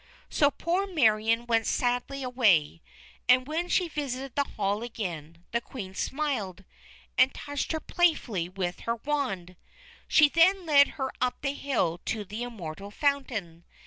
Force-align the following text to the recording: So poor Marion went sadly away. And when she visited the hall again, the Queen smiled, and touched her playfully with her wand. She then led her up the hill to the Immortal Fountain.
So 0.31 0.49
poor 0.49 0.87
Marion 0.87 1.45
went 1.45 1.67
sadly 1.67 2.23
away. 2.23 2.81
And 3.29 3.45
when 3.45 3.69
she 3.69 3.87
visited 3.87 4.33
the 4.35 4.49
hall 4.55 4.81
again, 4.81 5.45
the 5.51 5.61
Queen 5.61 5.93
smiled, 5.93 6.63
and 7.19 7.31
touched 7.35 7.71
her 7.71 7.79
playfully 7.79 8.49
with 8.49 8.79
her 8.79 8.95
wand. 8.95 9.57
She 10.07 10.27
then 10.27 10.65
led 10.65 10.87
her 10.97 11.11
up 11.21 11.39
the 11.43 11.53
hill 11.53 11.99
to 12.05 12.25
the 12.25 12.41
Immortal 12.41 12.89
Fountain. 12.89 13.63